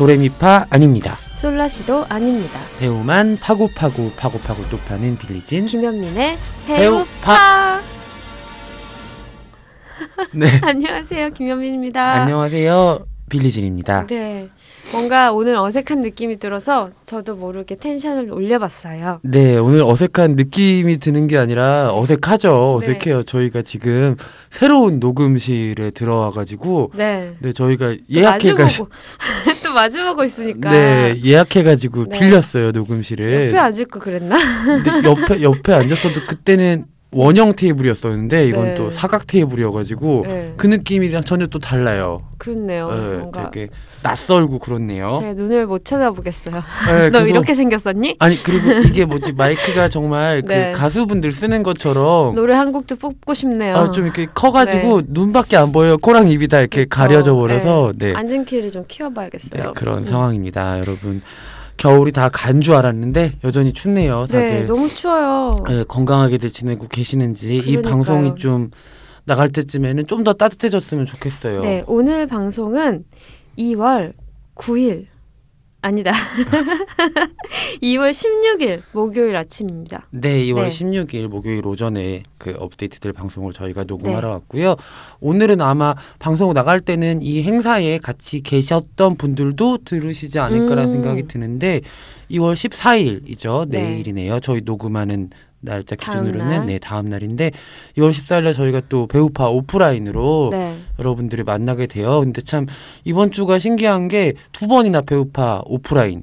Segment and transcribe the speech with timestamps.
[0.00, 1.18] 도레미파 아닙니다.
[1.36, 2.58] 솔라시도 아닙니다.
[2.78, 7.82] 배우만 파고파고 파고파고 또 파는 빌리진 김현민의 배우파.
[10.32, 12.12] 네 안녕하세요, 김현민입니다.
[12.14, 14.06] 안녕하세요 빌리진입니다.
[14.06, 14.48] 네,
[14.92, 19.20] 뭔가 오늘 어색한 느낌이 들어서 저도 모르게 텐션을 올려봤어요.
[19.22, 22.92] 네 오늘 어색한 느낌이 드는 게 아니라 어색하죠 네.
[22.92, 24.16] 어색해요 저희가 지금
[24.48, 27.34] 새로운 녹음실에 들어와가지고 네.
[27.40, 28.88] 네 저희가 또 예약해가지고
[29.70, 30.70] 또 마주보고 있으니까.
[30.70, 32.18] 네 예약해가지고 네.
[32.18, 34.36] 빌렸어요 녹음실을 옆에 앉을 거 그랬나?
[34.64, 38.74] 근데 옆에 옆에 앉았어도 그때는 원형 테이블이었었는데 이건 네.
[38.76, 42.22] 또 사각 테이블이어가지고 네, 그 느낌이랑 전혀 또 달라요.
[42.38, 42.88] 그렇네요.
[42.88, 43.68] 네, 뭔가 되게
[44.02, 45.18] 낯설고 그렇네요.
[45.20, 46.62] 제 눈을 못 쳐다보겠어요.
[46.86, 48.16] 네, 너 이렇게 생겼었니?
[48.20, 50.72] 아니 그리고 이게 뭐지 마이크가 정말 네.
[50.72, 53.76] 그 가수분들 쓰는 것처럼 노래 한 곡도 뽑고 싶네요.
[53.76, 56.90] 아, 좀 이렇게 커가지고 눈밖에 안 보여 코랑 입이 다 이렇게 그쵸.
[56.90, 59.72] 가려져 버려서 네, 앉은 키를 좀 네, 키워봐야겠어요.
[59.74, 60.04] 그런 음.
[60.04, 61.22] 상황입니다, 여러분.
[61.80, 64.46] 겨울이 다 간 줄 알았는데 여전히 춥네요, 다들.
[64.46, 65.56] 네, 너무 추워요.
[65.66, 67.90] 네, 건강하게들 지내고 계시는지 이 그러니까요.
[67.94, 68.70] 방송이 좀
[69.24, 71.62] 나갈 때쯤에는 좀 더 따뜻해졌으면 좋겠어요.
[71.62, 73.04] 네, 오늘 방송은
[73.58, 74.12] 2월
[74.56, 75.06] 9일
[75.82, 76.12] 아니다.
[77.82, 80.06] 2월 16일 목요일 아침입니다.
[80.10, 80.68] 네, 2월 네.
[80.68, 84.34] 16일 목요일 오전에 그 업데이트될 방송을 저희가 녹음하러 네.
[84.34, 84.76] 왔고요.
[85.20, 90.94] 오늘은 아마 방송 나갈 때는 이 행사에 같이 계셨던 분들도 들으시지 않을까라는 음.
[90.96, 91.80] 생각이 드는데
[92.30, 93.68] 2월 14일이죠.
[93.68, 93.82] 네.
[93.82, 94.40] 내일이네요.
[94.40, 96.66] 저희 녹음하는 날짜 다음 기준으로는 날.
[96.66, 97.50] 네, 다음 날인데
[97.98, 100.74] 2월 14일에 저희가 또 배우파 오프라인으로 네.
[100.98, 102.20] 여러분들이 만나게 돼요.
[102.20, 102.66] 근데 참
[103.04, 106.22] 이번 주가 신기한 게 두 번이나 배우파 오프라인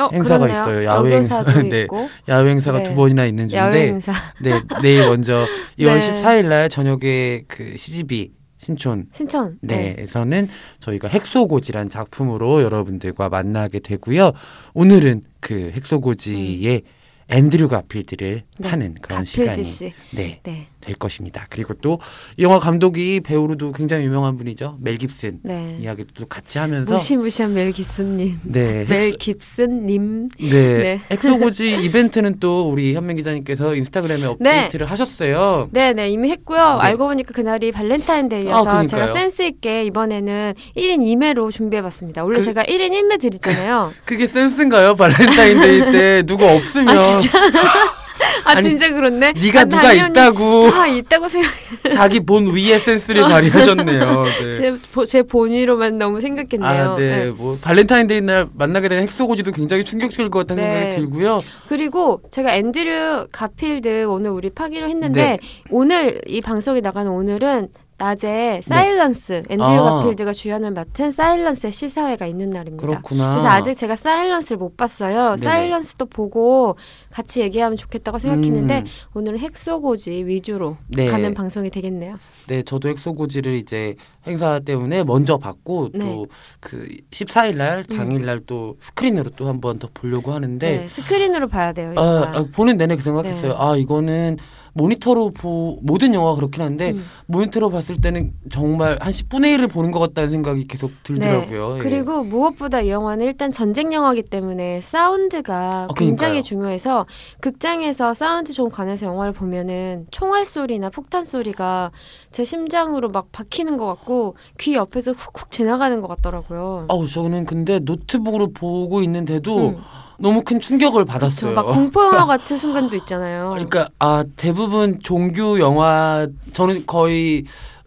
[0.00, 0.62] 어, 행사가 그렇네요.
[0.62, 0.84] 있어요.
[0.84, 1.42] 야외 행사.
[1.68, 1.82] 네.
[1.82, 2.84] 있고 야외 행사가 네.
[2.84, 3.98] 두 번이나 있는 중인데.
[4.42, 5.44] 네, 내일 먼저
[5.78, 6.22] 2월 네.
[6.22, 9.58] 14일 날 저녁에 그 CGV 신촌 신촌.
[9.60, 9.94] 네.
[9.96, 10.48] 네에서는
[10.80, 14.32] 저희가 헥소고지란 작품으로 여러분들과 만나게 되고요.
[14.74, 16.82] 오늘은 그 헥소고지의
[17.30, 18.62] 앤드류 가필드를 음.
[18.62, 18.68] 네.
[18.68, 19.92] 파는 그런 시간이 씨.
[20.12, 20.66] 네, 네.
[20.80, 21.46] 될 것입니다.
[21.50, 21.98] 그리고 또
[22.36, 24.76] 이 영화 감독이 배우로도 굉장히 유명한 분이죠.
[24.80, 25.76] 멜 깁슨 네.
[25.80, 28.38] 이야기도 같이 하면서 무시무시한 멜 깁슨님.
[28.44, 30.28] 네, 멜 깁슨님.
[30.40, 30.48] 네.
[30.50, 31.00] 네.
[31.10, 35.68] 핵소고지 이벤트는 또 우리 현명 기자님께서 인스타그램에 업데이트를 하셨어요.
[35.72, 36.60] 네 네 이미 했고요.
[36.60, 38.86] 알고 보니까 그날이 아, 발렌타인데이여서 그러니까요.
[38.86, 42.24] 제가 센스 있게 이번에는 1인 2매로 준비해봤습니다.
[42.24, 43.92] 원래 그- 제가 1인 1매 드리잖아요.
[44.04, 44.94] 그게 센스인가요?
[44.96, 47.38] 발렌타인데이 때 누가 없으면 아 진짜?
[48.44, 49.32] 아 아니, 진짜 그렇네.
[49.32, 51.50] 네가 아, 누가 있다고 다 있다고 생각.
[51.90, 54.24] 자기 본위의 센스를 발휘하셨네요.
[54.42, 54.54] 네.
[54.54, 56.92] 제, 보- 제 본의로만 너무 생각했네요.
[56.92, 57.24] 아, 네.
[57.24, 57.30] 네.
[57.30, 60.70] 뭐 발렌타인데이 날 만나게 된 핵소고지도 굉장히 충격적일 것 같다는 네.
[60.80, 61.42] 생각이 들고요.
[61.68, 65.38] 그리고 제가 앤드류 가필드 오늘 우리 파기로 했는데 네.
[65.70, 67.68] 오늘 이 방송이 나가는 오늘은
[67.98, 69.98] 낮에 사일런스 앤드류 아.
[70.02, 72.86] 가필드가 주연을 맡은 사일런스의 시사회가 있는 날입니다.
[72.86, 73.30] 그렇구나.
[73.32, 75.34] 그래서 아직 제가 사일런스를 못 봤어요.
[75.34, 75.36] 네네.
[75.36, 76.76] 사일런스도 보고
[77.10, 81.06] 같이 얘기하면 좋겠다고 생각했는데 음, 오늘은 핵소고지 위주로 네.
[81.06, 82.16] 가는 방송이 되겠네요.
[82.46, 86.04] 네, 저도 핵소고지를 이제 행사 때문에 먼저 봤고 네.
[86.04, 86.24] 음.
[86.60, 91.72] 또그 14일 날 당일 날또 스크린으로 또 한 번 더 보려고 하는데 네, 스크린으로 봐야
[91.72, 91.92] 돼요.
[91.96, 92.32] 아.
[92.34, 93.52] 아, 보는 내내 그 생각했어요.
[93.52, 93.56] 네.
[93.58, 94.36] 아 이거는
[94.78, 97.04] 모니터로 보 모든 영화가 그렇긴 한데 음.
[97.26, 101.72] 모니터로 봤을 때는 정말 한 10분의 1을 보는 것 같다는 생각이 계속 들더라고요.
[101.72, 101.74] 예.
[101.74, 101.82] 네.
[101.82, 106.38] 그리고 무엇보다 이 영화는 일단 전쟁 영화이기 때문에 사운드가 아, 굉장히.
[106.42, 107.06] 중요해서
[107.40, 111.90] 극장에서 사운드 좋은 관에서 영화를 보면은 총알 소리나 폭탄 소리가
[112.30, 116.86] 제 심장으로 막 박히는 것 같고 귀 옆에서 훅훅 지나가는 것 같더라고요.
[116.88, 119.76] 아우 저는 근데 노트북으로 보고 있는데도 음.
[120.18, 121.12] 너무 큰 충격을 그쵸.
[121.12, 121.54] 받았어요.
[121.54, 123.50] 막 공포 영화 같은 순간도 있잖아요.
[123.50, 127.44] 그러니까 아 대부분 종교 영화 저는 거의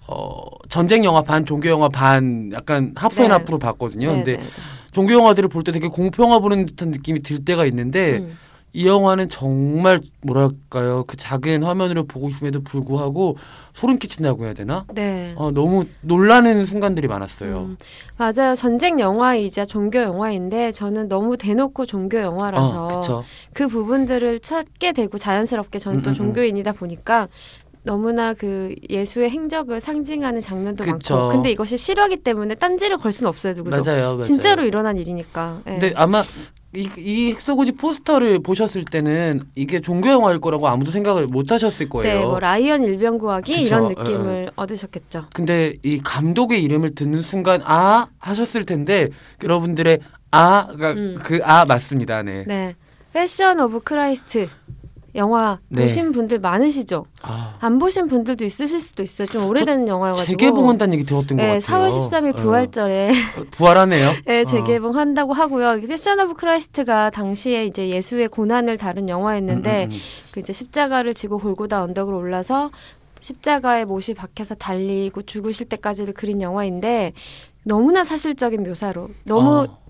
[0.07, 3.33] 어 전쟁 영화 반 종교 영화 반 약간 하프앤 네.
[3.33, 4.07] 하프로 봤거든요.
[4.09, 4.49] 네, 근데 네, 네.
[4.91, 8.37] 종교 영화들을 볼 때 되게 공포 영화 보는 듯한 느낌이 들 때가 있는데 음.
[8.73, 13.35] 이 영화는 정말 뭐랄까요 그 작은 화면으로 보고 있음에도 불구하고
[13.73, 14.85] 소름 끼친다고 해야 되나?
[14.93, 15.33] 네.
[15.35, 17.59] 어, 너무 놀라는 순간들이 많았어요.
[17.59, 17.77] 음,
[18.17, 18.55] 맞아요.
[18.55, 23.23] 전쟁 영화이자 종교 영화인데 저는 너무 대놓고 종교 영화라서 어.
[23.53, 27.27] 그 부분들을 찾게 되고 자연스럽게 저는 음, 또 음, 종교인이다 보니까
[27.83, 31.15] 너무나 그 예수의 행적을 상징하는 장면도 그쵸.
[31.15, 34.21] 많고 근데 이것이 실화기 때문에 딴지를 걸 수는 없어요 누구도 맞아요, 맞아요.
[34.21, 35.71] 진짜로 일어난 일이니까 예.
[35.71, 36.21] 근데 아마
[36.73, 42.19] 이, 이 헥소고지 포스터를 보셨을 때는 이게 종교 영화일 거라고 아무도 생각을 못 하셨을 거예요.
[42.19, 43.61] 네, 뭐 라이언 일병 구하기 그쵸.
[43.65, 45.25] 이런 어, 느낌을 얻으셨겠죠.
[45.33, 49.09] 근데 이 감독의 이름을 듣는 순간 아 하셨을 텐데
[49.43, 49.99] 여러분들의
[50.31, 51.17] 아가 음.
[51.21, 52.23] 그아 맞습니다.
[52.23, 52.45] 네.
[52.47, 52.75] 네,
[53.11, 54.47] 패션 오브 크라이스트
[55.15, 55.83] 영화 네.
[55.83, 57.05] 보신 분들 많으시죠?
[57.21, 59.27] 아, 안 보신 분들도 있으실 수도 있어요.
[59.27, 60.27] 좀 오래된 영화여가지고.
[60.27, 61.89] 재개봉한다는 얘기 들었던 것 네, 같아요.
[61.89, 64.09] 4월 13일 어, 부활절에 어, 부활하네요.
[64.25, 64.45] 네, 어.
[64.45, 65.81] 재개봉한다고 하고요.
[65.87, 69.99] 패션 오브 크라이스트가 당시에 이제 예수의 고난을 다룬 영화였는데 음, 음, 음.
[70.31, 72.71] 그 이제 십자가를 지고 골고다 언덕을 올라서
[73.19, 77.13] 십자가에 못이 박혀서 달리고 죽으실 때까지를 그린 영화인데
[77.63, 79.80] 너무나 사실적인 묘사로 너무 어,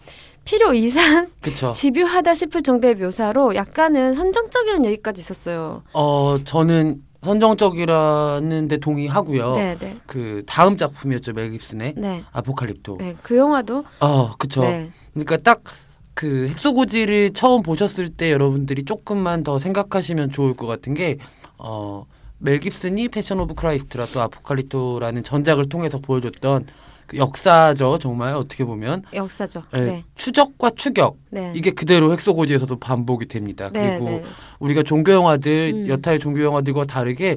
[0.46, 1.72] 필요 이상 그쵸.
[1.72, 5.84] 집요하다 싶을 정도의 묘사로 약간은 선정적이라는 얘기까지 있었어요.
[5.94, 9.56] 어 저는 선정적이라는데 동의하고요.
[9.56, 12.98] 네, 네, 그 다음 작품이었죠 멜 깁슨의 네, 아포칼립토.
[13.00, 13.16] 네.
[13.22, 14.62] 그 영화도 어 그쵸.
[14.62, 21.18] 네, 그러니까 딱그 헥소고지를 처음 보셨을 때 여러분들이 조금만 더 생각하시면 좋을 것 같은 게
[21.64, 22.06] 어
[22.44, 26.66] 멜 깁슨이 패션 오브 크라이스트랑 또 아포칼립토라는 전작을 통해서 보여줬던
[27.12, 29.64] 그 역사죠 정말 어떻게 보면 역사죠.
[29.74, 31.52] 예, 네, 추적과 추격 네.
[31.54, 33.70] 이게 그대로 핵소고지에서도 반복이 됩니다.
[33.74, 34.24] 네, 그리고 네.
[34.60, 35.90] 우리가 종교 영화들 음.
[35.90, 37.36] 여타의 종교 영화들과 다르게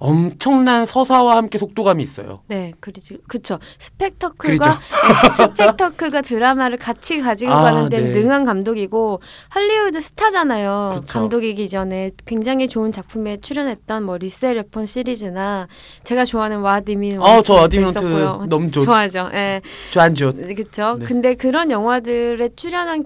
[0.00, 2.40] 엄청난 서사와 함께 속도감이 있어요.
[2.48, 3.58] 네, 그리지, 그쵸.
[3.78, 4.64] 스펙터클과 그리죠.
[4.70, 8.20] 네, 스펙터클과 드라마를 같이 가지고 아, 가는 데는 네.
[8.20, 9.20] 능한 감독이고
[9.50, 10.92] 할리우드 스타잖아요.
[10.94, 11.20] 그쵸.
[11.20, 15.66] 감독이기 전에 굉장히 좋은 작품에 출연했던 뭐 리썰 웨폰 시리즈나
[16.04, 18.46] 제가 좋아하는 와디민 어, 저 있었고요.
[18.48, 19.28] 너무 좋, 좋아하죠.
[19.34, 19.60] 예,
[19.90, 20.34] 좋안좋.
[20.34, 20.96] 그렇죠.
[20.98, 21.04] 네.
[21.04, 23.04] 근데 그런 영화들에 출연한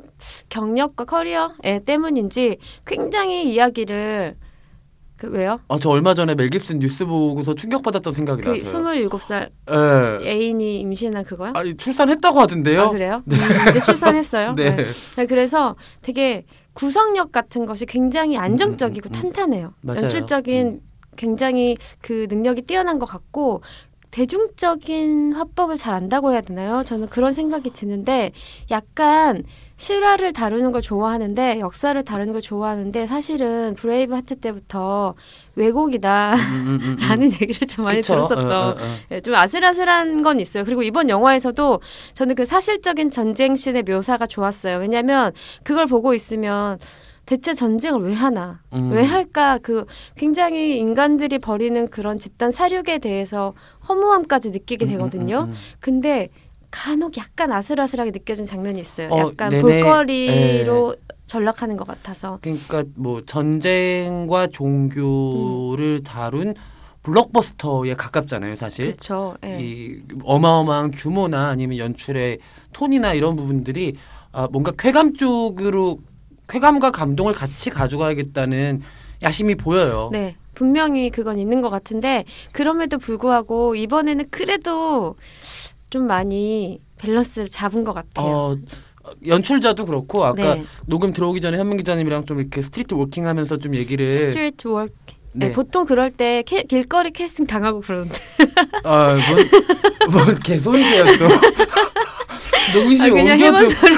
[0.49, 4.37] 경력과 커리어 예, 때문인지 굉장히 이야기를
[5.17, 5.61] 그 왜요?
[5.69, 8.65] 아, 저 얼마 전에 멜 깁슨 뉴스 보고서 충격받았던 생각이 그 나서요.
[8.65, 10.29] 스물일곱 살 예.
[10.29, 11.53] 애인이 임신한 그거요?
[11.55, 12.83] 아니 출산했다고 하던데요.
[12.83, 13.23] 아 그래요?
[13.31, 13.37] 음,
[13.69, 14.55] 이제 출산했어요.
[14.57, 14.77] 네.
[14.77, 14.85] 네.
[15.17, 19.23] 네, 그래서 되게 구성력 같은 것이 굉장히 안정적이고 음, 음, 음.
[19.23, 19.75] 탄탄해요.
[19.83, 20.03] 맞아요.
[20.03, 20.81] 연출적인 음.
[21.17, 23.63] 굉장히 그 능력이 뛰어난 것 같고
[24.11, 26.83] 대중적인 화법을 잘 안다고 해야 되나요?
[26.85, 28.31] 저는 그런 생각이 드는데
[28.71, 29.43] 약간
[29.77, 35.15] 실화를 다루는 걸 좋아하는데 역사를 다루는 걸 좋아하는데 사실은 브레이브 하트 때부터
[35.57, 36.35] 왜곡이다.
[36.35, 37.09] 음, 음, 음, 음.
[37.09, 38.15] 라는 얘기를 좀 많이 그쵸?
[38.15, 38.55] 들었었죠.
[38.55, 38.97] 어, 어, 어.
[39.11, 40.65] 예, 좀 아슬아슬한 건 있어요.
[40.65, 41.81] 그리고 이번 영화에서도
[42.15, 44.79] 저는 그 사실적인 전쟁신의 묘사가 좋았어요.
[44.79, 45.33] 왜냐하면
[45.65, 46.79] 그걸 보고 있으면
[47.27, 48.61] 대체 전쟁을 왜 하나?
[48.75, 48.91] 음.
[48.93, 49.59] 왜 할까?
[49.63, 49.87] 그
[50.17, 53.55] 굉장히 인간들이 벌이는 그런 집단 사륙에 대해서
[53.89, 55.45] 허무함까지 느끼게 되거든요.
[55.45, 55.55] 음, 음.
[55.81, 56.29] 근데
[56.75, 59.09] 간혹 약간 아슬아슬하게 느껴진 장면이 있어요.
[59.09, 59.63] 어, 약간 네네.
[59.63, 62.41] 볼거리로 전락하는 것 같아서.
[62.43, 66.55] 그러니까 뭐 전쟁과 종교를 다룬
[67.05, 68.87] 블록버스터에 가깝잖아요, 사실.
[68.87, 69.37] 그렇죠.
[69.47, 69.59] 예.
[69.61, 72.41] 이 어마어마한 규모나 아니면 연출의
[72.73, 73.95] 톤이나 이런 부분들이
[74.33, 76.01] 아, 뭔가 쾌감 쪽으로
[76.49, 78.83] 쾌감과 감동을 같이 가져가야겠다는
[79.23, 80.09] 야심이 보여요.
[80.11, 85.15] 네, 분명히 그건 있는 것 같은데 그럼에도 불구하고 이번에는 그래도
[85.95, 88.27] 좀 많이 밸런스를 잡은 것 같아요.
[88.27, 88.57] 어,
[89.25, 94.17] 연출자도 그렇고 아까 네, 녹음 들어오기 전에 현민 기자님이랑 좀 이렇게 street walking하면서 좀 얘기를
[94.17, 94.93] 스트리트 walk.
[95.35, 95.47] 네.
[95.47, 95.53] 네.
[95.53, 98.17] 보통 그럴 때 캐, 길거리 캐스팅 당하고 그러는데
[98.83, 99.15] 아,
[100.11, 101.29] 뭔, 뭔 개소리세요 또.
[102.75, 103.95] 녹음 씨 아, 그냥 해본 소리.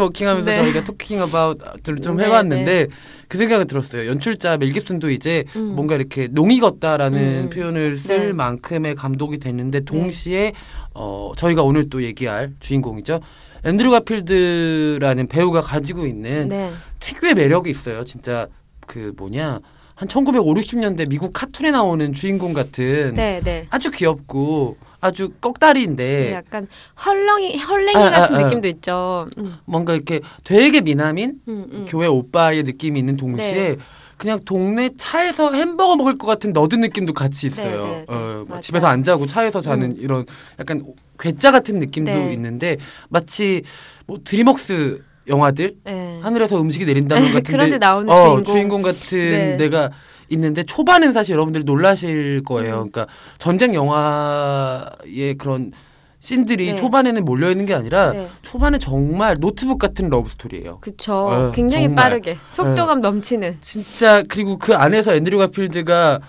[0.00, 0.02] 네.
[0.02, 0.04] 네.
[0.04, 0.56] 워킹하면서 네.
[0.56, 2.86] 저희가 토킹 어바웃을 좀 네, 해봤는데
[3.28, 4.08] 그 생각이 들었어요.
[4.08, 5.74] 연출자 멜 깁슨도 이제 음.
[5.76, 7.50] 뭔가 이렇게 농이 걷다라는 음.
[7.50, 8.32] 표현을 쓸 네.
[8.32, 10.52] 만큼의 감독이 됐는데 동시에
[10.94, 13.20] 어 저희가 오늘 또 얘기할 주인공이죠.
[13.64, 18.04] 앤드류 가필드라는 배우가 가지고 있는 네, 특유의 매력이 있어요.
[18.04, 18.48] 진짜
[18.86, 19.60] 그 뭐냐
[19.94, 23.66] 한 1950, 60년대 미국 카툰에 나오는 주인공 같은 네, 네.
[23.68, 26.66] 아주 귀엽고 아주 꺽다리인데 네, 약간
[27.04, 28.42] 헐렁이 헐랭이 아, 아, 같은 아.
[28.44, 29.26] 느낌도 있죠.
[29.38, 31.86] 음, 뭔가 이렇게 되게 미남인 음, 음.
[31.88, 33.76] 교회 오빠의 느낌이 있는 동시에 네.
[34.18, 37.84] 그냥 동네 차에서 햄버거 먹을 것 같은 너드 느낌도 같이 있어요.
[37.84, 38.14] 네, 네, 네.
[38.14, 38.60] 어, 뭐.
[38.60, 39.96] 집에서 안 자고 차에서 자는 음.
[39.98, 40.26] 이런
[40.58, 40.84] 약간
[41.18, 42.32] 괴짜 같은 느낌도 네.
[42.34, 42.76] 있는데
[43.08, 43.62] 마치
[44.06, 46.18] 뭐 드림웍스 영화들 네.
[46.22, 48.82] 하늘에서 음식이 내린다는 것 같은데 그런데 나오는 어, 주인공.
[48.82, 49.56] 같은 네.
[49.56, 49.90] 데가
[50.30, 52.82] 있는데 초반은 사실 여러분들이 놀라실 거예요.
[52.82, 52.90] 음.
[52.90, 53.06] 그러니까
[53.38, 55.72] 전쟁 영화의 그런
[56.20, 56.76] 씬들이 네.
[56.76, 58.28] 초반에는 몰려 있는 게 아니라 네.
[58.42, 60.80] 초반에 정말 노트북 같은 러브 스토리예요.
[61.08, 62.04] 어, 굉장히 정말.
[62.04, 63.58] 빠르게 속도감 넘치는.
[63.60, 66.20] 진짜 그리고 그 안에서 앤드류 가필드가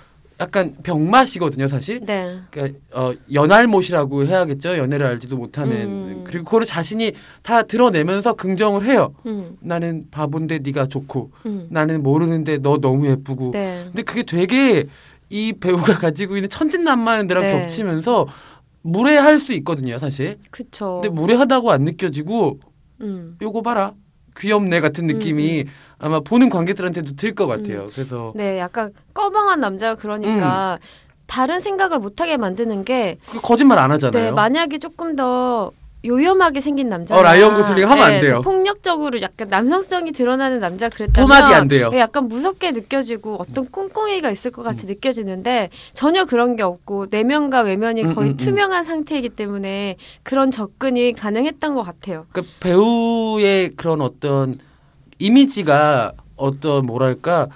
[0.42, 2.04] 약간 병맛이거든요, 사실.
[2.04, 2.40] 네.
[2.50, 4.76] 그러니까 어, 연알못이라고 해야겠죠.
[4.78, 5.76] 연애를 알지도 못하는.
[5.76, 6.24] 음.
[6.26, 9.14] 그리고 그걸 자신이 다 드러내면서 긍정을 해요.
[9.28, 11.68] 음, 나는 바본데 네가 좋고 음.
[11.70, 13.52] 나는 모르는데 너 너무 예쁘고.
[13.52, 13.84] 네.
[13.86, 14.88] 근데 그게 되게
[15.30, 17.62] 이 배우가 가지고 있는 천진난만한 데랑 네.
[17.62, 18.28] 겹치면서
[18.82, 20.40] 무례할 수 있거든요, 사실.
[20.50, 21.02] 그쵸.
[21.04, 22.60] 근데 무례하다고 안 느껴지고
[23.02, 23.38] 음.
[23.40, 23.94] 요거 봐라.
[24.38, 25.66] 귀엽네 같은 느낌이
[26.00, 27.86] 아마 보는 관객들한테도 들 것 같아요.
[27.94, 30.86] 그래서 네, 약간 꺼벙한 남자가 그러니까 음.
[31.28, 34.24] 다른 생각을 못하게 만드는 게그 거짓말 안 하잖아요.
[34.24, 35.72] 네, 만약에 조금 더
[36.04, 37.18] 요염하게 생긴 남자.
[37.18, 38.42] 어, 라이언 고슬링 하면 안 돼요.
[38.42, 41.92] 폭력적으로 약간 남성성이 드러나는 남자 그랬다면 토막이 안 돼요.
[41.94, 47.62] 예, 약간 무섭게 느껴지고 어떤 꿍꿍이가 있을 것 같이 느껴지는데 전혀 그런 게 없고 내면과
[47.62, 48.38] 외면이 음, 거의 음, 음.
[48.38, 52.26] 투명한 상태이기 때문에 그런 접근이 가능했던 것 같아요.
[52.32, 54.60] 그 배우의 그런 어떤
[55.20, 57.48] 이미지가 어떤 뭐랄까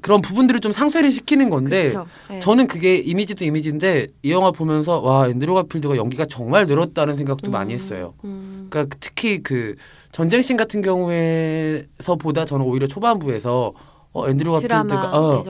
[0.00, 1.88] 그런 부분들을 좀 상쇄를 시키는 건데.
[2.30, 2.40] 예.
[2.40, 7.72] 저는 그게 이미지도 이미지인데 이 영화 보면서 와 앤드류 가필드가 연기가 정말 늘었다는 생각도 많이
[7.74, 8.14] 했어요.
[8.24, 9.74] 음, 그러니까 특히 그
[10.12, 13.72] 전쟁 씬 같은 경우에서보다 저는 오히려 초반부에서
[14.12, 15.42] 어 앤드류 가필드가 어,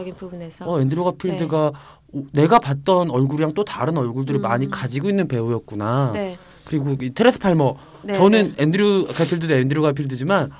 [0.64, 1.72] 어 앤드류 가필드가
[2.12, 4.42] 오- 내가 봤던 얼굴이랑 또 다른 얼굴들을 음.
[4.42, 6.12] 많이 가지고 있는 배우였구나.
[6.14, 6.38] 네.
[6.64, 8.62] 그리고 이 테레사 팔머 네, 저는 네.
[8.62, 10.50] 앤드류 가필드도 앤드류 가필드지만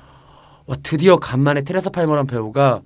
[0.65, 2.81] 와 드디어 간만에 테레사 팔머란 배우가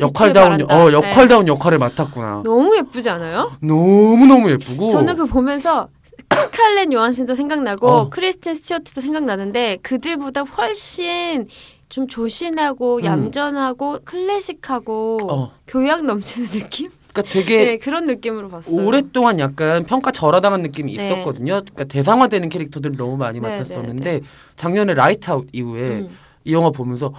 [0.00, 0.70] 역할다운.
[0.70, 0.92] 어 네.
[0.92, 2.42] 역할다운 역할을 맡았구나.
[2.44, 3.52] 너무 예쁘지 않아요?
[3.60, 5.88] 너무 너무 예쁘고 저는 그 보면서
[6.32, 8.08] 스칼렛 요한슨도 생각나고 어.
[8.10, 11.46] 크리스틴 스튜어트도 생각나는데 그들보다 훨씬
[11.88, 13.04] 좀 조신하고 음.
[13.04, 16.88] 얌전하고 클래식하고 어 교양 넘치는 느낌?
[17.12, 18.84] 그러니까 되게 네 그런 느낌으로 봤어요.
[18.84, 21.06] 오랫동안 약간 평가 절하당한 느낌이 네.
[21.06, 21.60] 있었거든요.
[21.62, 24.20] 그러니까 대상화되는 캐릭터들을 너무 많이 네, 맡았었는데
[24.56, 26.16] 작년에 라이트아웃 이후에 음.
[26.44, 27.12] 이 영화 보면서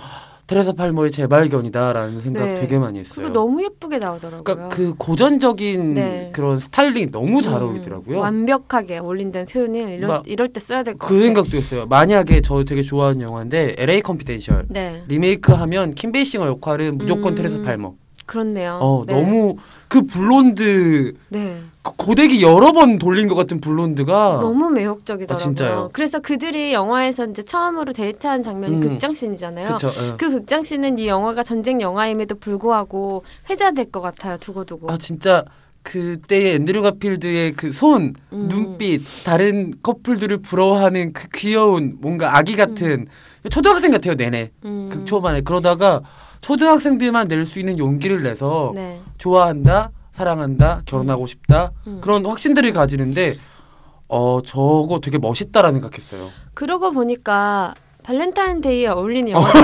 [0.48, 2.56] 테레사 팔머의 재발견이다라는 생각 네.
[2.56, 3.25] 되게 많이 했어요.
[3.27, 4.44] 그거 너무 예쁘게 나오더라고요.
[4.44, 6.30] 그러니까 그 고전적인 네.
[6.34, 8.20] 그런 스타일링이 너무 잘 음, 어울리더라고요.
[8.20, 11.25] 완벽하게 어울린다는 표현을 이럴, 막 이럴 때 써야 될것그 같아요.
[11.25, 11.86] 생각도 했어요.
[11.88, 17.36] 만약에 저 되게 좋아하는 영화인데 LA 컨피덴셜 네 리메이크하면 킴 베이싱어 역할은 무조건 음.
[17.36, 17.94] 테레사 팔머.
[18.25, 18.77] 그렇네요.
[18.82, 19.13] 어 네.
[19.13, 19.56] 너무
[19.89, 21.58] 그 블론드 네.
[21.76, 25.79] 그 고데기 여러 번 돌린 것 같은 블론드가 너무 매혹적이더라고요.
[25.86, 25.89] 아?
[25.94, 28.82] 그래서 그들이 영화에서 이제 처음으로 데이트한 장면이 음.
[28.82, 29.67] 극장씬이잖아요.
[29.67, 29.91] 그쵸.
[29.98, 30.13] 예.
[30.17, 34.38] 그 극장씬은 이 영화가 전쟁 영화임에도 불구하고 회자될 것 같아요.
[34.38, 34.91] 두고두고.
[34.91, 35.44] 아 진짜
[35.84, 38.48] 그때의 앤드류 가필드의 그 손, 음.
[38.50, 43.08] 눈빛, 다른 커플들을 부러워하는 그 귀여운 뭔가 아기 같은
[43.50, 44.89] 초등학생 같아요 내내 음.
[44.91, 46.01] 극 초반에 그러다가
[46.41, 49.00] 초등학생들만 낼 수 있는 용기를 내서 네.
[49.17, 52.00] 좋아한다, 사랑한다, 결혼하고 싶다 음.
[52.01, 53.38] 그런 확신들을 가지는데
[54.07, 56.31] 어 저거 되게 멋있다라는 생각했어요.
[56.55, 59.59] 그러고 보니까 발렌타인데이에 어울리는 영화가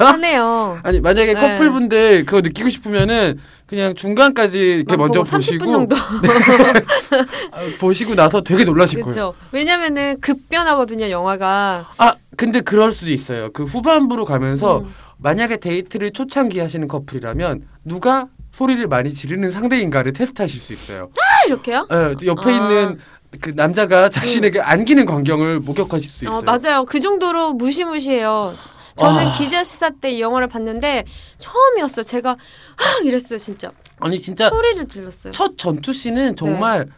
[0.12, 0.78] 하네요.
[0.84, 1.40] 아니 만약에 네.
[1.40, 5.96] 커플분들 그거 느끼고 싶으면은 그냥 중간까지 이렇게 막 먼저 보고 30분 보시고.
[7.52, 9.12] 아, 보시고 나서 되게 놀라실 거예요.
[9.12, 9.34] 그렇죠.
[9.52, 11.90] 왜냐면은 급변하거든요, 영화가.
[11.98, 13.50] 아 근데 그럴 수도 있어요.
[13.52, 14.94] 그 후반부로 가면서 음.
[15.18, 21.10] 만약에 데이트를 초창기 하시는 커플이라면 누가 소리를 많이 지르는 상대인가를 테스트하실 수 있어요.
[21.16, 21.86] 아, 이렇게요?
[21.92, 22.52] 예, 옆에 아.
[22.52, 22.98] 있는
[23.40, 26.38] 그 남자가 자신에게 안기는 광경을 목격하실 수 있어요.
[26.38, 26.84] 어, 맞아요.
[26.84, 28.54] 그 정도로 무시무시해요.
[28.96, 29.32] 저는 와.
[29.32, 31.04] 기자 시사 때 이 영화를 봤는데
[31.38, 32.02] 처음이었어요.
[32.02, 33.70] 제가 아 이랬어요, 진짜.
[34.00, 35.32] 아니 진짜 소리를 질렀어요.
[35.32, 36.92] 첫 전투 씬은 정말 네.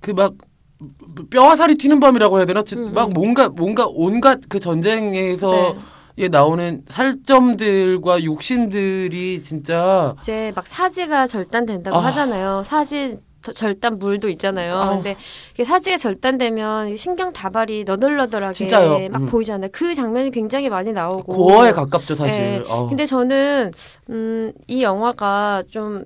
[0.00, 0.34] 그막
[1.30, 2.62] 뼈와 살이 튀는 밤이라고 해야 되나?
[2.64, 3.12] 진- 음, 막 음.
[3.12, 5.78] 뭔가 뭔가 온갖 그 전쟁에서 네.
[6.16, 12.04] 에 나오는 살점들과 육신들이 진짜 이제 막 사지가 절단된다고 아.
[12.06, 12.62] 하잖아요.
[12.64, 14.74] 사지 더- 절단 물도 있잖아요.
[14.76, 15.02] 아우.
[15.02, 15.16] 근데
[15.64, 19.08] 사지가 절단되면 신경 다발이 너덜너덜하게 진짜요.
[19.10, 19.26] 막 음.
[19.26, 19.70] 보이잖아요.
[19.72, 21.32] 그 장면이 굉장히 많이 나오고.
[21.34, 22.40] 고어에 가깝죠 사실.
[22.40, 22.62] 네.
[22.68, 22.86] 어.
[22.88, 23.72] 근데 저는
[24.10, 26.04] 음, 이 영화가 좀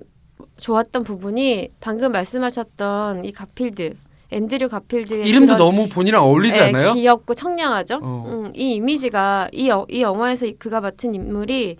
[0.57, 3.93] 좋았던 부분이 방금 말씀하셨던 이 가필드
[4.31, 6.93] 앤드류 가필드의 이름도 너무 본이랑 어울리지 예, 않아요?
[6.93, 7.99] 귀엽고 청량하죠.
[8.01, 8.25] 어.
[8.27, 11.77] 음, 이 이미지가 이, 여, 이 영화에서 이- 그가 맡은 인물이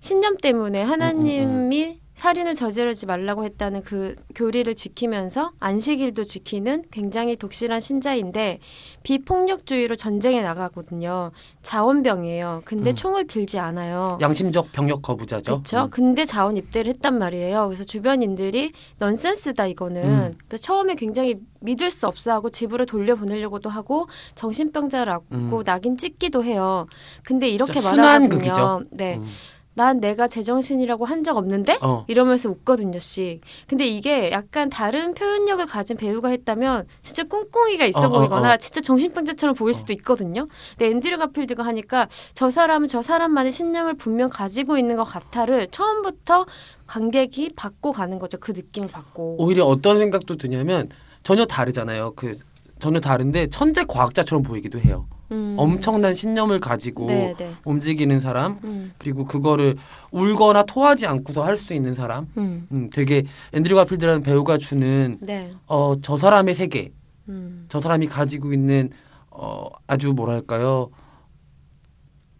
[0.00, 7.80] 신념 때문에 음, 하나님이 살인을 저지르지 말라고 했다는 그 교리를 지키면서 안식일도 지키는 굉장히 독실한
[7.80, 8.58] 신자인데
[9.04, 11.30] 비폭력주의로 전쟁에 나가거든요.
[11.62, 12.60] 자원병이에요.
[12.66, 12.94] 근데 음.
[12.94, 14.18] 총을 들지 않아요.
[14.20, 15.52] 양심적 병력 거부자죠.
[15.52, 15.84] 그렇죠.
[15.84, 15.90] 음.
[15.90, 17.68] 근데 자원 입대를 했단 말이에요.
[17.68, 20.04] 그래서 주변인들이 넌센스다 이거는.
[20.04, 20.38] 음.
[20.46, 25.62] 그래서 처음에 굉장히 믿을 수 없어 하고 집으로 돌려보내려고도 하고 정신병자라고 음.
[25.64, 26.86] 낙인 찍기도 해요.
[27.22, 28.28] 근데 이렇게 말하거든요.
[28.28, 28.82] 극이죠.
[28.90, 29.26] 네, 음.
[29.74, 32.04] 난 내가 제정신이라고 한 적 없는데 어.
[32.08, 33.40] 이러면서 웃거든요, 씨.
[33.68, 38.56] 근데 이게 약간 다른 표현력을 가진 배우가 했다면 진짜 꿍꿍이가 있어 어, 어, 보이거나 어.
[38.56, 40.46] 진짜 정신병자처럼 보일 수도 있거든요.
[40.78, 46.46] 근데 앤드류 가필드가 하니까 저 사람은 저 사람만의 신념을 분명 가지고 있는 것 같아를 처음부터
[46.86, 48.38] 관객이 받고 가는 거죠.
[48.38, 49.36] 그 느낌을 받고.
[49.38, 50.88] 오히려 어떤 생각도 드냐면
[51.22, 52.14] 전혀 다르잖아요.
[52.16, 52.34] 그
[52.80, 55.06] 전혀 다른데 천재 과학자처럼 보이기도 해요.
[55.30, 55.54] 음.
[55.56, 57.50] 엄청난 신념을 가지고 네, 네.
[57.64, 59.76] 움직이는 사람 음, 그리고 그거를
[60.10, 62.26] 울거나 토하지 않고서 할 수 있는 사람.
[62.38, 65.52] 음, 음, 되게 앤드류 가필드라는 배우가 주는 네.
[65.66, 66.92] 어저 사람의 세계,
[67.28, 67.66] 음.
[67.68, 68.90] 저 사람이 가지고 있는
[69.30, 70.90] 어 아주 뭐랄까요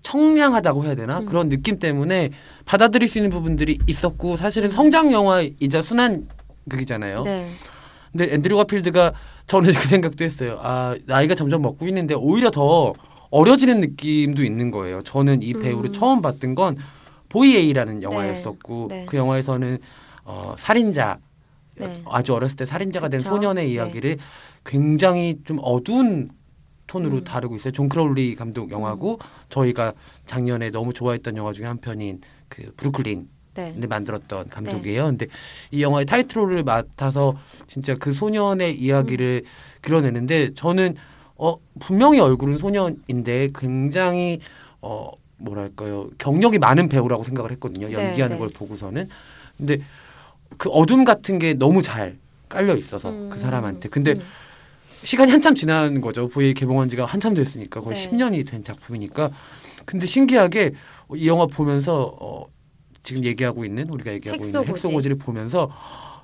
[0.02, 1.26] 청량하다고 해야 되나 음.
[1.26, 2.30] 그런 느낌 때문에
[2.64, 4.72] 받아들일 수 있는 부분들이 있었고 사실은 음.
[4.72, 6.26] 성장 영화이자 순한
[6.68, 7.24] 극이잖아요.
[8.12, 8.26] 네.
[8.26, 9.12] 근데 앤드류 가필드가
[9.46, 10.58] 저는 그 생각도 했어요.
[10.60, 12.92] 아 나이가 점점 먹고 있는데 오히려 더
[13.30, 15.02] 어려지는 느낌도 있는 거예요.
[15.02, 15.92] 저는 이 배우를 음.
[15.92, 16.76] 처음 봤던 건
[17.28, 19.06] 보이에이라는 영화였었고 네.
[19.06, 19.78] 그 영화에서는
[20.24, 21.18] 어, 살인자
[21.76, 22.02] 네.
[22.06, 23.30] 아주 어렸을 때 살인자가 된 그쵸.
[23.30, 23.72] 소년의 네.
[23.72, 24.18] 이야기를
[24.64, 26.30] 굉장히 좀 어두운
[26.86, 27.24] 톤으로 음.
[27.24, 27.72] 다루고 있어요.
[27.72, 29.92] 존 크라울리 감독 영화고 저희가
[30.26, 33.74] 작년에 너무 좋아했던 영화 중에 한 편인 그 브루클린 네.
[33.76, 35.06] 를 만들었던 감독이에요.
[35.06, 35.26] 근데
[35.70, 37.34] 이 영화의 타이틀롤을 맡아서
[37.66, 39.42] 진짜 그 소년의 이야기를
[39.80, 40.94] 그려내는데 저는
[41.36, 44.40] 어 분명히 얼굴은 소년인데 굉장히
[44.80, 47.88] 어 뭐랄까요 경력이 많은 배우라고 생각을 했거든요.
[47.88, 48.40] 네, 연기하는 네.
[48.40, 49.08] 걸 보고서는
[49.56, 49.80] 근데
[50.56, 53.30] 그 어둠 같은 게 너무 잘 깔려 있어서 음.
[53.30, 54.22] 그 사람한테 근데 음.
[55.02, 56.28] 시간이 한참 지난 거죠.
[56.28, 58.08] 보이 개봉한 지가 한참 됐으니까 거의 네.
[58.08, 59.30] 10년이 된 작품이니까.
[59.86, 60.72] 근데 신기하게
[61.14, 62.44] 이 영화 보면서 어,
[63.02, 64.72] 지금 얘기하고 있는 우리가 얘기하고 있는 헥소고지.
[64.86, 65.70] 헥소고지를 보면서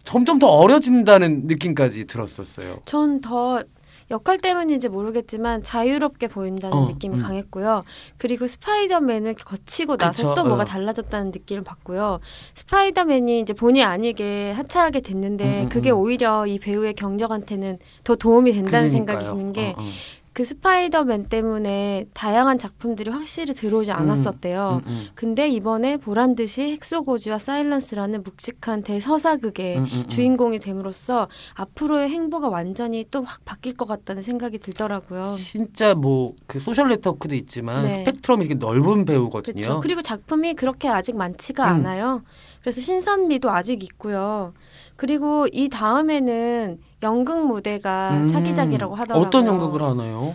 [0.05, 2.81] 점점 더 어려진다는 느낌까지 들었었어요.
[2.85, 3.63] 전 더
[4.11, 7.23] 역할 때문인지 모르겠지만 자유롭게 보인다는 어, 느낌이 음.
[7.23, 7.83] 강했고요.
[8.19, 10.65] 그리고 스파이더맨을 거치고 나서 그쵸, 또 뭐가 어.
[10.65, 12.21] 달라졌다는 느낌을 받고요.
[12.55, 15.97] 스파이더맨이 이제 본의 아니게 하차하게 됐는데 음, 음, 그게 음.
[15.99, 18.91] 오히려 이 배우의 경력한테는 더 도움이 된다는 그러니까요.
[18.91, 19.89] 생각이 드는 게 어, 어.
[20.37, 24.83] 그 스파이더맨 때문에 다양한 작품들이 확실히 들어오지 않았었대요.
[24.85, 25.07] 음, 음.
[25.15, 30.09] 근데 이번에 보란 듯이 헥소고지와 사일런스라는 묵직한 대서사극의 음, 음, 음.
[30.09, 35.33] 주인공이 됨으로써 앞으로의 행보가 완전히 또 확 바뀔 것 같다는 생각이 들더라고요.
[35.39, 37.91] 진짜 뭐 그 소셜 네트워크도 있지만 네.
[37.93, 39.55] 스펙트럼이 이렇게 넓은 배우거든요.
[39.63, 39.81] 그렇죠.
[39.81, 41.77] 그리고 작품이 그렇게 아직 많지가 음.
[41.77, 42.23] 않아요.
[42.61, 44.53] 그래서 신선미도 아직 있고요.
[44.97, 48.29] 그리고 이 다음에는 연극 무대가 음.
[48.29, 49.27] 차기작이라고 하더라고요.
[49.27, 50.35] 어떤 연극을 하나요?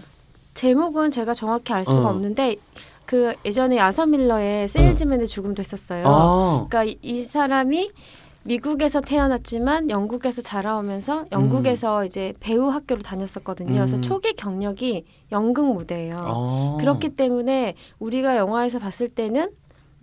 [0.54, 2.10] 제목은 제가 정확히 알 수가 어.
[2.10, 2.58] 없는데
[3.06, 6.04] 그 예전에 아서 밀러의 세일즈맨의 죽음도 했었어요.
[6.08, 7.92] 아, 그러니까 이, 이 사람이
[8.44, 13.74] 미국에서 태어났지만 영국에서 자라오면서 영국에서 이제 배우 학교를 다녔었거든요.
[13.74, 14.02] 그래서 음.
[14.02, 16.18] 초기 경력이 연극 무대예요.
[16.18, 16.78] 아.
[16.80, 19.52] 그렇기 때문에 우리가 영화에서 봤을 때는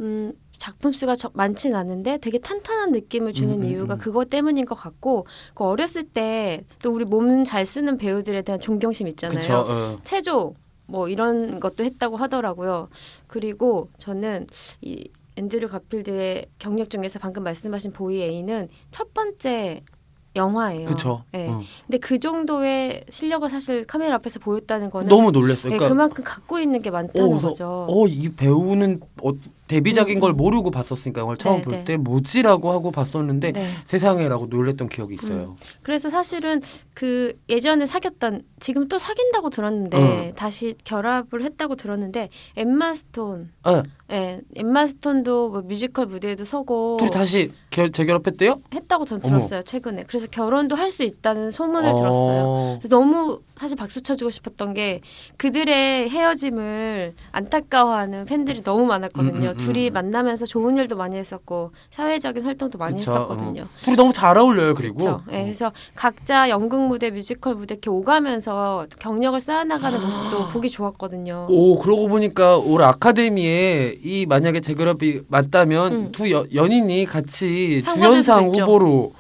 [0.01, 3.99] 음, 작품 수가 저- 많진 않은데 되게 탄탄한 느낌을 주는 음, 음, 이유가 음.
[3.99, 9.07] 그것 때문인 것 같고 그 어렸을 때 또 우리 몸 잘 쓰는 배우들에 대한 존경심
[9.09, 9.39] 있잖아요.
[9.41, 9.65] 그쵸.
[9.69, 9.99] 어.
[10.05, 10.55] 체조
[10.87, 12.89] 뭐 이런 것도 했다고 하더라고요.
[13.27, 14.47] 그리고 저는
[14.81, 19.83] 이 앤드류 가필드의 경력 중에서 방금 말씀하신 보이 에이는 첫 번째
[20.35, 20.85] 영화예요.
[20.87, 21.23] 그쵸.
[21.33, 21.49] 네.
[21.49, 21.63] 어.
[21.87, 25.71] 근데 그 정도의 실력을 사실 카메라 앞에서 보였다는 거는 너무 놀랐어요.
[25.71, 27.87] 네, 그러니까 그만큼 갖고 있는 게 많다는 그래서, 거죠.
[27.89, 29.31] 어, 이 배우는 어,
[29.69, 30.37] 데뷔작인 음, 걸 음.
[30.37, 31.85] 모르고 봤었으니까 영화를 처음 네, 볼 네.
[31.85, 33.71] 때 뭐지라고 하고 봤었는데 네.
[33.85, 35.57] 세상에라고 놀랬던 기억이 있어요.
[35.83, 36.61] 그래서 사실은
[36.95, 40.33] 그 예전에 사귀었던 지금 또 사귄다고 들었는데 어.
[40.35, 47.11] 다시 결합을 했다고 들었는데 엠마 스톤, 아, 예, 엠마 스톤도 뭐 뮤지컬 무대에도 서고 둘이
[47.11, 48.61] 다시 결, 재결합했대요?
[48.75, 49.37] 했다고 전 어머.
[49.39, 50.05] 들었어요 최근에.
[50.09, 51.97] 그래서 결혼도 할 수 있다는 소문을 어.
[51.99, 52.79] 들었어요.
[52.89, 55.01] 너무 사실 박수 쳐주고 싶었던 게
[55.37, 59.35] 그들의 헤어짐을 안타까워하는 팬들이 너무 많았거든요.
[59.35, 59.57] 음, 음, 음.
[59.59, 63.67] 둘이 만나면서 좋은 일도 많이 했었고 사회적인 활동도 많이 그쵸, 했었거든요.
[63.83, 64.75] 둘이 너무 잘 어울려요.
[64.75, 65.21] 그리고.
[65.33, 71.47] 예, 그래서 각자 연극 무대, 뮤지컬 무대 이렇게 오가면서 경력을 쌓아나가는 모습도 보기 좋았거든요.
[71.51, 76.13] 오 그러고 보니까 올 아카데미에 이 만약에 재결합이 맞다면 음.
[76.13, 78.51] 두 여, 연인이 같이 주연상.
[78.51, 79.13] 후보로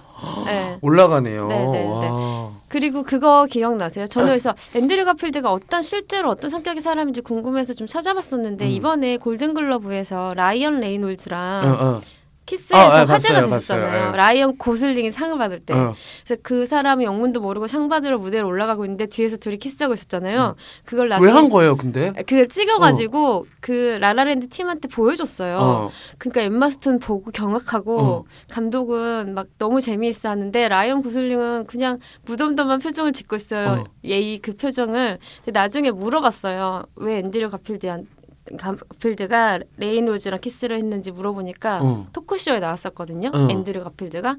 [0.49, 0.79] 예.
[0.81, 1.47] 올라가네요.
[1.49, 1.87] 네, 네, 네.
[1.89, 2.58] 와.
[2.69, 4.07] 그리고 그거 기억나세요?
[4.07, 8.71] 저는 그래서 앤드류 가필드가 어떤 실제로 어떤 성격의 사람인지 궁금해서 좀 찾아봤었는데 음.
[8.71, 12.01] 이번에 골든글러브에서 라이언 레이놀즈랑 어, 어.
[12.49, 13.91] 키스해서 아, 아, 화제가 봤어요, 됐었잖아요.
[13.91, 14.13] 봤어요.
[14.13, 14.17] 예.
[14.17, 15.75] 라이언 고슬링이 상을 받을 때.
[15.75, 15.95] 어.
[16.25, 20.57] 그래서 그 사람이 영문도 모르고 상 받으러 무대로 올라가고 있는데 뒤에서 둘이 키스하고 있었잖아요.
[20.85, 21.35] 그걸 나중에 음.
[21.35, 22.13] 왜한 거예요, 근데?
[22.27, 25.59] 그걸 찍어가지고 그 라라랜드 팀한테 보여줬어요.
[25.59, 25.91] 어.
[26.17, 28.25] 그러니까 엠마 스톤 보고 경악하고 어.
[28.51, 33.69] 감독은 막 너무 재미있어 하는데 라이언 고슬링은 그냥 무덤덤한 표정을 짓고 있어요.
[33.69, 33.85] 어.
[34.05, 35.19] 예의 그 표정을.
[35.45, 36.85] 근데 나중에 물어봤어요.
[36.97, 38.07] 왜 앤드류 가필드한
[38.57, 42.07] 가필드가 레이놀즈랑 키스를 했는지 물어보니까 어.
[42.13, 43.31] 토크쇼에 나왔었거든요.
[43.35, 43.49] 어.
[43.51, 44.37] 앤드류 가필드가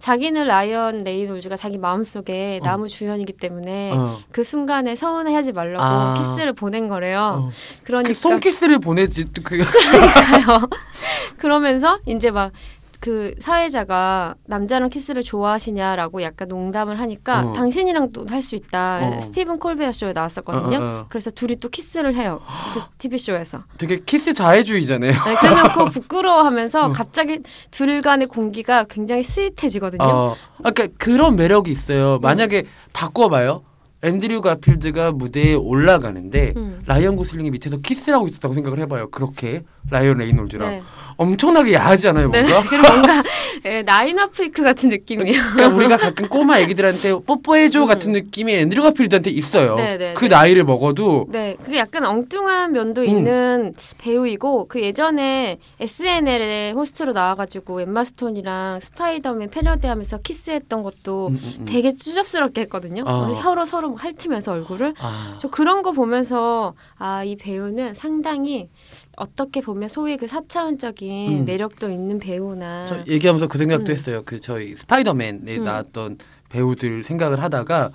[0.00, 2.64] 자기는 라이언 레이놀즈가 자기 마음속에 어.
[2.64, 4.18] 남우 주연이기 때문에 어.
[4.32, 6.14] 그 순간에 서운해하지 말라고 아.
[6.14, 7.36] 키스를 보낸 거래요.
[7.38, 7.50] 어.
[7.84, 9.58] 그러니까 그 손키스를 보내지 또 그.
[9.58, 10.68] 그러니까요.
[11.36, 12.52] 그러면서 이제 막
[13.00, 17.52] 그 사회자가 남자랑 키스를 좋아하시냐라고 약간 농담을 하니까 어.
[17.54, 19.00] 당신이랑도 할 수 있다.
[19.02, 19.20] 어.
[19.20, 20.78] 스티븐 콜베어 쇼에 나왔었거든요.
[20.78, 21.06] 어, 어, 어.
[21.10, 22.40] 그래서 둘이 또 키스를 해요.
[22.74, 23.64] 그 TV 쇼에서.
[23.76, 25.12] 되게 키스 자해주의잖아요.
[25.12, 26.88] 네, 그래놓고 부끄러워하면서 어.
[26.92, 30.02] 갑자기 둘 간의 공기가 굉장히 sweet해지거든요.
[30.04, 30.36] 어.
[30.60, 32.18] 아까 그러니까 그런 매력이 있어요.
[32.20, 33.62] 만약에 바꿔봐요.
[34.02, 36.82] 앤드류 가필드가 무대에 올라가는데 음.
[36.86, 39.10] 라이언 고슬링이 밑에서 키스를 하고 있었다고 생각을 해봐요.
[39.10, 40.82] 그렇게 라이언 레이놀즈랑 네.
[41.16, 42.42] 엄청나게 야하지 않아요, 네.
[42.42, 42.68] 뭔가?
[42.68, 43.22] 그리고 뭔가
[43.66, 45.42] 예, 나인 하프 위크 같은 느낌이에요.
[45.52, 47.86] 그러니까 우리가 가끔 꼬마 애기들한테 뽀뽀해줘 음.
[47.86, 49.76] 같은 느낌이 앤드류 가필드한테 있어요.
[49.76, 50.28] 네, 네, 그 네.
[50.28, 53.06] 나이를 먹어도 네, 그게 약간 엉뚱한 면도 음.
[53.06, 61.54] 있는 배우이고 그 예전에 SNL의 호스트로 나와가지고 엠마 스톤이랑 스파이더맨 패러디하면서 키스했던 것도 음, 음,
[61.60, 61.66] 음.
[61.66, 63.04] 되게 쭈접스럽게 했거든요.
[63.06, 63.34] 어.
[63.42, 64.94] 혀로 서로 핥으면서 얼굴을.
[64.98, 68.68] 아, 저 그런 거 보면서 아 이 배우는 상당히
[69.16, 71.44] 어떻게 보면 소위 그 사차원적인 음.
[71.44, 73.92] 매력도 있는 배우나 저 얘기하면서 그 생각도 음.
[73.92, 74.22] 했어요.
[74.24, 75.64] 그 저희 스파이더맨에 음.
[75.64, 77.90] 나왔던 배우들 생각을 하다가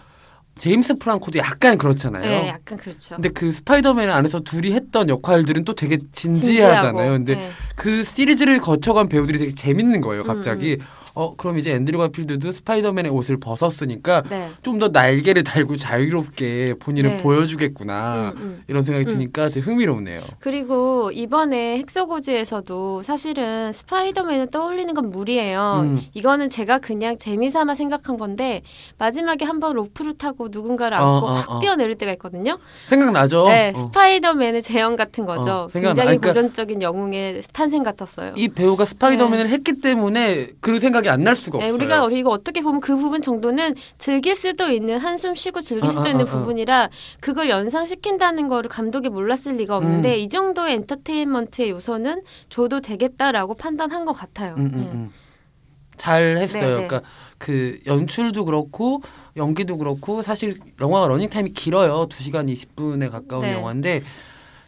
[0.57, 2.21] 제임스 프랑코도 약간 그렇잖아요.
[2.23, 3.15] 네, 약간 그렇죠.
[3.15, 7.11] 근데 그 스파이더맨 안에서 둘이 했던 역할들은 또 되게 진지하잖아요.
[7.11, 7.49] 근데 네.
[7.75, 10.21] 그 시리즈를 거쳐간 배우들이 되게 재밌는 거예요.
[10.23, 10.77] 음, 갑자기
[11.15, 14.49] 어 그럼 이제 앤드류 가필드도 스파이더맨의 옷을 벗었으니까 네.
[14.61, 17.17] 좀더 날개를 달고 자유롭게 본인을 네.
[17.23, 18.63] 보여주겠구나 음, 음.
[18.67, 19.17] 이런 생각이 음.
[19.17, 20.19] 드니까 되게 흥미롭네요.
[20.39, 25.79] 그리고 이번에 헥소고즈에서도 사실은 스파이더맨을 떠올리는 건 무리예요.
[25.83, 26.01] 음.
[26.13, 28.61] 이거는 제가 그냥 재미삼아 생각한 건데
[28.97, 31.59] 마지막에 한번 로프를 타고 누군가를 어, 안고 어, 확 어.
[31.59, 32.59] 뛰어내릴 때가 있거든요.
[32.87, 33.47] 생각나죠?
[33.47, 33.79] 네, 어.
[33.79, 35.51] 스파이더맨의 재현 같은 거죠.
[35.51, 35.93] 어, 생각나.
[35.93, 38.33] 굉장히 그러니까 고전적인 영웅의 탄생 같았어요.
[38.35, 41.75] 이 배우가 스파이더맨을 했기 때문에 그 생각 이 안 날 수가 네, 없어요.
[41.75, 46.01] 우리가 우리가 어떻게 보면 그 부분 정도는 즐길 수도 있는 한숨 쉬고 즐길 어, 수도
[46.03, 46.31] 어, 있는 어, 어.
[46.31, 46.89] 부분이라
[47.19, 50.19] 그걸 연상시킨다는 거를 감독이 몰랐을 리가 없는데 음.
[50.19, 54.55] 이 정도의 엔터테인먼트의 요소는 줘도 되겠다라고 판단한 것 같아요.
[54.57, 54.89] 음, 음, 네.
[54.93, 55.11] 음.
[55.95, 56.61] 잘 했어요.
[56.61, 56.87] 네, 네.
[56.87, 57.01] 그러니까
[57.37, 59.01] 그 연출도 그렇고
[59.37, 62.07] 연기도 그렇고 사실 영화가 러닝 타임이 길어요.
[62.09, 63.53] 2시간 20분에 가까운 네.
[63.53, 64.03] 영화인데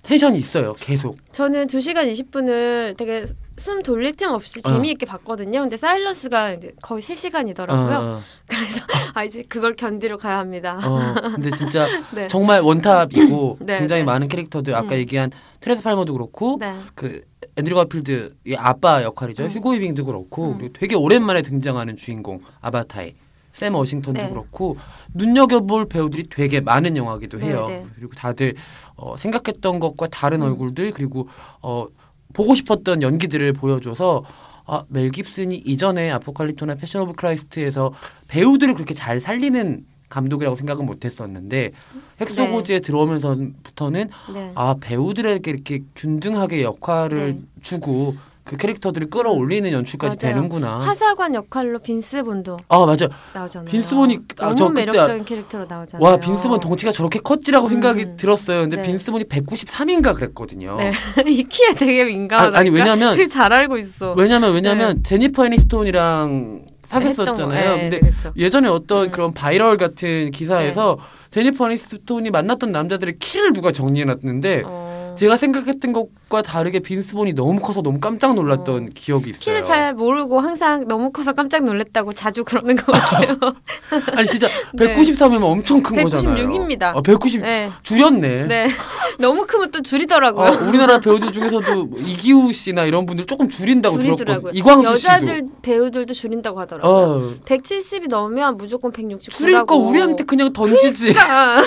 [0.08, 0.72] 텐션이 있어요.
[0.80, 1.18] 계속.
[1.32, 3.26] 저는 2시간 20분을 되게
[3.58, 4.72] 숨 돌릴 틈 없이 어.
[4.72, 5.60] 재미있게 봤거든요.
[5.60, 7.92] 근데 사일런스가 이제 거의 3시간이더라고요.
[7.92, 8.80] 어, 그래서
[9.14, 10.80] 아 이제 그걸 견디러 가야 합니다.
[10.82, 12.30] 어, 근데 진짜 네.
[12.30, 14.06] 정말 원탑이고 네, 굉장히 네.
[14.06, 15.00] 많은 캐릭터들 아까 음.
[15.00, 16.74] 얘기한 트레스 팔머도 그렇고 네.
[16.96, 17.22] 그
[17.58, 19.44] 앤드류 가필드의 아빠 역할이죠.
[19.44, 19.50] 음.
[19.50, 20.58] 휴고 이빙도 그렇고 음.
[20.58, 23.16] 그리고 되게 오랜만에 등장하는 주인공 아바타의
[23.58, 24.30] 샘 워싱턴도 네.
[24.30, 24.78] 그렇고
[25.16, 27.66] 눈여겨볼 배우들이 되게 많은 영화기도 해요.
[27.68, 27.86] 네, 네.
[27.96, 28.54] 그리고 다들
[28.96, 30.48] 어, 생각했던 것과 다른 음.
[30.48, 31.28] 얼굴들 그리고
[31.64, 31.88] 어,
[32.34, 34.24] 보고 싶었던 연기들을 보여줘서
[34.68, 37.94] 아, 멜 깁슨이 이전에 아포칼립토나 패션 오브 크라이스트에서
[38.28, 41.72] 배우들을 그렇게 잘 살리는 감독이라고 생각은 못했었는데
[42.22, 44.52] 헥소 고지에 들어오면서부터는 네.
[44.54, 47.42] 아 배우들에게 이렇게 균등하게 역할을 네.
[47.62, 48.16] 주고
[48.48, 50.36] 그 캐릭터들을 끌어올리는 연출까지 맞아요.
[50.36, 50.80] 되는구나.
[50.80, 53.08] 하사관 역할로 빈스 본도 아 맞아.
[53.34, 53.70] 나오잖아요.
[53.70, 56.04] 빈스 본이- 아, 너무 저 그때 매력적인 캐릭터로 나오잖아요.
[56.10, 58.18] 와 빈스본 덩치가 저렇게 컸지라고 음, 생각이 음.
[58.18, 58.62] 들었어요.
[58.62, 58.84] 근데 네.
[58.84, 60.78] 빈스본이 193인가 그랬거든요.
[60.78, 60.92] 네.
[61.28, 62.58] 이 키에 되게 민감하다.
[62.58, 64.14] 아, 아니, 왜냐면- 되게 잘 알고 있어.
[64.18, 67.76] 왜냐면 왜냐면 제니퍼 애니스톤이랑 사귀었었잖아요.
[67.76, 68.32] 네, 근데 네, 그쵸.
[68.38, 69.12] 예전에 어떤 음.
[69.12, 70.98] 그런 바이럴 같은 기사에서
[71.32, 74.87] 제니퍼 애니스톤이 만났던 남자들의 키를 누가 정리해놨는데 어,
[75.18, 78.88] 제가 생각했던 것과 다르게 빈스 본이 너무 커서 너무 깜짝 놀랐던 어.
[78.94, 79.40] 기억이 있어요.
[79.42, 83.38] 키를 잘 모르고 항상 너무 커서 깜짝 놀랐다고 자주 그러는 것 같아요.
[84.16, 84.94] 아니 진짜 네.
[84.94, 86.48] 193이면 엄청 큰 거잖아요.
[86.48, 86.84] 196입니다.
[86.96, 87.70] 아, 190 네.
[87.84, 88.46] 줄였네.
[88.46, 88.68] 네.
[89.20, 90.48] 너무 크면 또 줄이더라고요.
[90.48, 93.98] 어, 우리나라 배우들 중에서도 뭐 이기우 씨나 이런 분들 조금 줄인다고.
[93.98, 94.52] 들었거든요.
[94.54, 95.50] 이광수 여자들 씨도.
[95.64, 96.94] 배우들도 줄인다고 하더라고요.
[96.94, 99.32] 어, 170이 넘으면 무조건 169라고.
[99.32, 101.14] 줄일 거 우리한테 그냥 던지지.
[101.14, 101.62] 그러니까.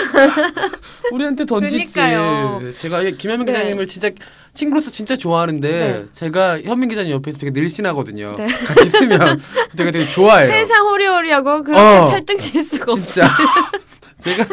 [1.11, 1.91] 우리한테 던지지.
[1.93, 2.61] 그러니까요.
[2.77, 3.53] 제가 김현 민 네.
[3.53, 4.09] 기자님을 진짜
[4.53, 6.05] 친구로서 진짜 좋아하는데 네.
[6.11, 8.35] 제가 현민 기자님 옆에서 되게 늘씬하거든요.
[8.37, 8.47] 네.
[8.47, 9.39] 같이 있으면
[9.77, 10.51] 되게 되게 좋아해요.
[10.51, 12.09] 세상 호리호리하고 그렇게 어.
[12.09, 13.03] 팔등 칠 수가 없어.
[13.03, 13.27] 진짜.
[14.21, 14.45] 제가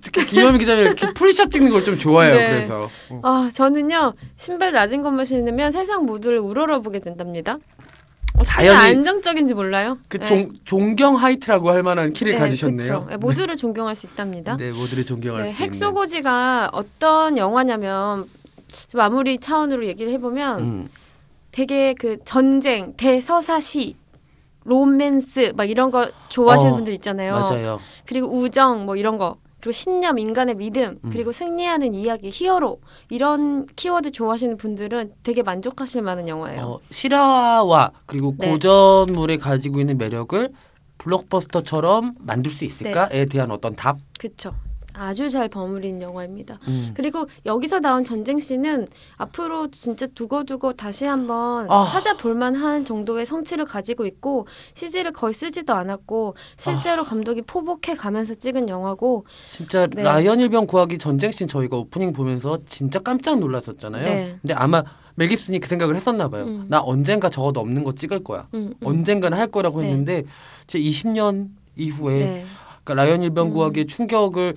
[0.00, 2.34] 특히 김현민 기자님 이렇게 full shot 찍는 걸 좀 좋아해요.
[2.36, 2.50] 네.
[2.52, 3.20] 그래서 어.
[3.24, 4.14] 아, 저는요.
[4.36, 7.56] 신발 낮은 것만 신으면 세상 모두를 우러러보게 된답니다.
[8.42, 9.98] 자연히- 안정적인지 몰라요?
[10.08, 10.26] 그 네.
[10.26, 13.06] 종, 존경 height라고 할 만한 키를 네, 가지셨네요.
[13.10, 14.56] 네, 모두를 존경할 수 있답니다.
[14.56, 15.62] 네, 모두를 존경할 네, 수.
[15.62, 18.26] 헥소 고지가 어떤 영화냐면
[18.88, 20.88] 좀 마무리 차원으로 얘기를 해보면 음.
[21.50, 23.96] 되게 그 전쟁, 대서사시,
[24.64, 27.32] 로맨스 막 이런 거 좋아하시는 어, 분들 있잖아요.
[27.34, 27.80] 맞아요.
[28.06, 29.36] 그리고 우정 뭐 이런 거.
[29.62, 31.10] 그리고 신념, 인간의 믿음, 음.
[31.10, 36.62] 그리고 승리하는 이야기, 히어로 이런 키워드 좋아하시는 분들은 되게 만족하실 만한 영화예요.
[36.62, 38.50] 어, 실화와 그리고 네.
[38.50, 40.48] 고전물에 가지고 있는 매력을
[40.98, 43.98] 블록버스터처럼 만들 수 있을까에 대한 어떤 답.
[44.18, 44.52] 그렇죠.
[44.94, 46.58] 아주 잘 버무린 영화입니다.
[46.68, 46.92] 음.
[46.94, 51.86] 그리고 여기서 나온 전쟁 씬은 앞으로 진짜 두고두고 다시 한번 아.
[51.86, 58.68] 찾아볼 만한 정도의 성취를 가지고 있고 CG를 거의 쓰지도 않았고 실제로 감독이 포복해 가면서 찍은
[58.68, 60.02] 영화고 진짜 네.
[60.02, 64.04] 라이언 일병 구하기 전쟁 씬 저희가 오프닝 보면서 진짜 깜짝 놀랐었잖아요.
[64.04, 64.38] 네.
[64.40, 64.82] 근데 아마
[65.14, 66.44] 멜 깁슨이 그 생각을 했었나 봐요.
[66.44, 66.66] 음.
[66.68, 68.48] 나 언젠가 저거 없는 거 찍을 거야.
[68.54, 68.86] 음, 음.
[68.86, 69.88] 언젠가는 할 거라고 네.
[69.88, 70.24] 했는데
[70.66, 72.44] 제 20년 이후에 네.
[72.84, 73.24] 그러니까 라이언 음.
[73.24, 74.54] 일병 구하기의 충격을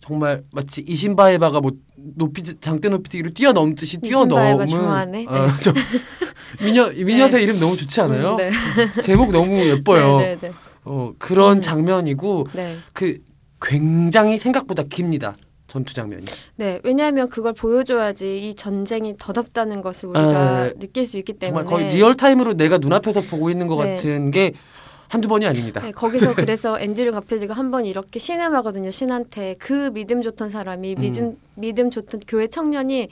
[0.00, 5.26] 정말 마치 이신바에바가 뭐 높이 장대 높이뛰기로 뛰어넘듯이 뛰어넘은 좋아하네.
[5.28, 5.72] 어, 저
[6.64, 8.32] 미녀 미녀새 이름 너무 좋지 않아요?
[8.32, 8.50] 음, 네.
[9.02, 10.18] 제목 너무 예뻐요.
[10.18, 10.52] 네, 네, 네.
[10.84, 11.60] 어, 그런 음.
[11.60, 12.76] 장면이고 네.
[12.92, 13.18] 그
[13.60, 15.36] 굉장히 생각보다 깁니다.
[15.66, 16.24] 전투 장면이.
[16.56, 21.64] 네, 왜냐하면 그걸 보여줘야지 이 전쟁이 덧없다는 것을 우리가 에, 느낄 수 있기 때문에 정말
[21.64, 23.94] 거의 real time으로 내가 눈앞에서 보고 있는 것 네.
[23.94, 24.52] 같은 게
[25.10, 25.80] 한두 번이 아닙니다.
[25.82, 28.90] 네, 거기서 그래서 앤드류 가필드가 한 번 이렇게 신음하거든요.
[28.90, 31.00] 신한테 그 믿음 좋던 사람이 음.
[31.00, 33.08] 믿음 믿음 좋던 교회 청년이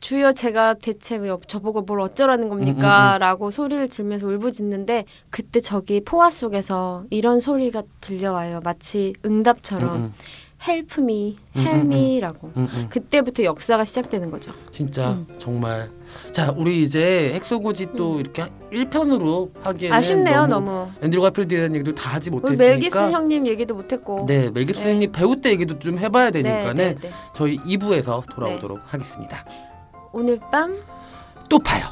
[0.00, 3.08] 주여 제가 대체 왜 저보고 뭘 어쩌라는 겁니까?
[3.08, 3.18] 음, 음, 음.
[3.20, 8.60] 라고 소리를 지르면서 울부짖는데 그때 저기 포화 속에서 이런 소리가 들려와요.
[8.62, 10.12] 마치 응답처럼 음,
[10.66, 12.86] help me, 음, help 음.
[12.90, 14.52] 그때부터 역사가 시작되는 거죠.
[14.70, 15.26] 진짜 음.
[15.38, 15.90] 정말
[16.30, 20.88] 자 우리 이제 핵소고지 또 이렇게 1편으로 하기에는 아쉽네요, 너무.
[21.02, 24.26] 앤드류 가필드에 대한 얘기도 다 하지 못했으니까 멜 깁슨 형님 얘기도 못했고.
[24.26, 27.10] 네, 멜 깁슨이 배우 때 얘기도 좀 해봐야 네, 되니까는 네, 네.
[27.34, 29.44] 저희 2부에서 돌아오도록 하겠습니다.
[30.12, 30.74] 오늘 밤
[31.48, 31.84] 또 봐요.